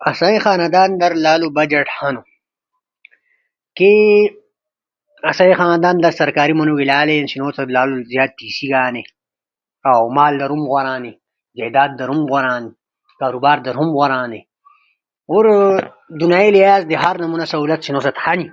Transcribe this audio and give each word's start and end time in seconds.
آسئی 0.00 0.38
خاندان 0.40 0.98
در 0.98 1.12
لالو 1.24 1.48
بجٹ 1.58 1.86
ہنو، 1.98 2.22
کے 3.78 3.92
آسئی 5.30 5.52
خاندان 5.58 5.96
ست 6.02 6.16
سرکاری 6.20 6.52
منوڙی 6.58 6.76
بینو، 6.90 7.46
آسو 7.50 7.56
ست 7.66 7.70
لالو 7.76 7.94
زیاد 8.12 8.30
پیسی 8.38 8.66
ہنی۔ 8.74 9.02
اؤ 9.90 10.02
مال 10.16 10.32
در 10.40 10.50
ہم 10.52 10.60
غورا 10.70 10.94
ہنی، 10.96 11.12
جائیداد 11.58 11.90
مائیداد 11.90 11.90
در 11.98 12.08
ہم 12.12 12.18
غورا 12.30 12.52
ہنی۔ 12.56 12.70
کاروبار 13.18 13.56
ہم 13.78 13.88
غورا 13.96 14.18
ہنی۔ 14.24 14.40
ہور 15.30 15.44
دنیائی 16.20 16.50
لحاظ 16.54 16.82
در 16.90 16.98
ہر 17.02 17.16
سہولت 17.52 17.80
آسو 17.82 18.00
ست 18.06 18.16
ہنی۔ 18.24 18.46